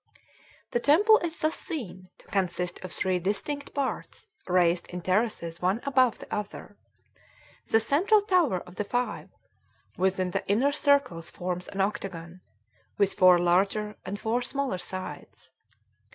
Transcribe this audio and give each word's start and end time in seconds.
The 0.71 0.79
temple 0.79 1.19
is 1.19 1.37
thus 1.37 1.53
seen 1.55 2.09
to 2.17 2.25
consist 2.25 2.83
of 2.83 2.91
three 2.91 3.19
distinct 3.19 3.71
parts, 3.75 4.29
raised 4.47 4.87
in 4.87 5.01
terraces 5.01 5.61
one 5.61 5.79
above 5.83 6.17
the 6.17 6.33
other. 6.35 6.75
The 7.69 7.79
central 7.79 8.21
tower 8.23 8.61
of 8.61 8.77
the 8.77 8.83
five 8.83 9.29
within 9.97 10.31
the 10.31 10.43
inner 10.47 10.71
circle 10.71 11.21
forms 11.21 11.67
an 11.67 11.81
octagon, 11.81 12.41
with 12.97 13.13
four 13.13 13.37
larger 13.37 13.95
and 14.03 14.19
four 14.19 14.41
smaller 14.41 14.79
sides. 14.79 15.51